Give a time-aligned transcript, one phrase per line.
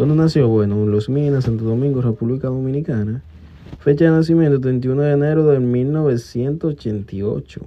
[0.00, 0.48] ¿Dónde nació?
[0.48, 3.22] Bueno, en Los Minas, Santo Domingo, República Dominicana.
[3.80, 7.60] Fecha de nacimiento 31 de enero de 1988.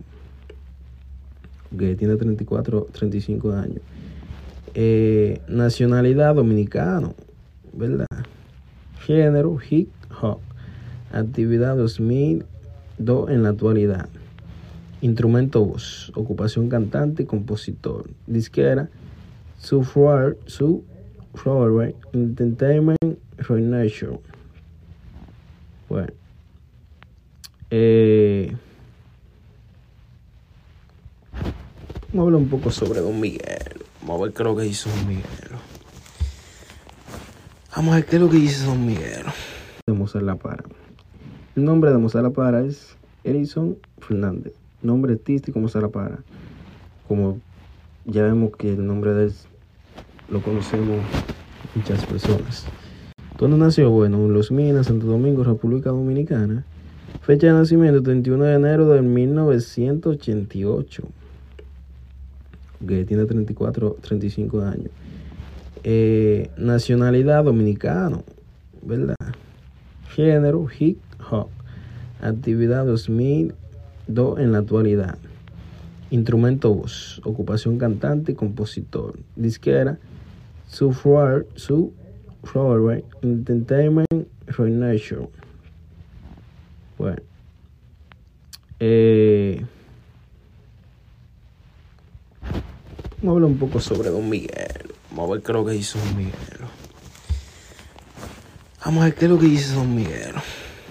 [1.77, 3.81] Que tiene 34, 35 años.
[4.73, 7.13] Eh, nacionalidad dominicano,
[7.71, 8.07] ¿verdad?
[9.05, 10.39] Género hip hop.
[11.11, 14.09] Actividad 2002 en la actualidad.
[15.01, 16.11] Instrumento voz.
[16.15, 18.09] Ocupación cantante y compositor.
[18.25, 18.89] Disquera.
[19.59, 19.83] Su
[20.47, 20.83] su
[21.35, 22.99] Flower Entertainment
[23.49, 24.19] Nation.
[25.89, 26.13] Bueno.
[27.69, 28.55] Eh,
[32.11, 33.83] vamos a hablar un poco sobre Don Miguel.
[34.01, 35.23] Vamos a ver qué es lo que hizo Don Miguel.
[37.75, 39.25] Vamos a ver qué es lo que hizo Don Miguel.
[39.87, 40.63] De Mozart Para.
[41.55, 44.53] El nombre de Mozart Para es Edison Fernández.
[44.81, 46.19] Nombre artístico Mozart Para.
[47.07, 47.39] Como
[48.05, 49.33] ya vemos que el nombre de él
[50.29, 50.99] lo conocemos
[51.75, 52.65] muchas personas.
[53.37, 53.89] ¿Dónde nació?
[53.89, 56.65] Bueno, en Los Minas, Santo Domingo, República Dominicana.
[57.21, 61.03] Fecha de nacimiento 31 de enero de 1988.
[62.87, 64.89] Que tiene 34, 35 años.
[66.57, 68.23] Nacionalidad dominicano,
[68.81, 69.15] ¿verdad?
[70.09, 70.99] Género hip
[71.31, 71.47] hop.
[72.21, 75.17] Actividad 2002 en la actualidad.
[76.11, 77.21] Instrumento voz.
[77.23, 79.17] Ocupación cantante y compositor.
[79.35, 79.97] Disquera
[80.73, 81.93] su Flower, su
[82.43, 84.07] Flower Entertainment
[84.57, 85.29] Nation.
[86.97, 87.21] Bueno.
[88.79, 89.63] Eh,
[93.21, 94.91] vamos a hablar un poco sobre Don Miguel.
[95.11, 96.33] Vamos a ver qué es lo que hizo Don Miguel.
[98.83, 100.33] Vamos a ver qué es lo que hizo Don Miguel.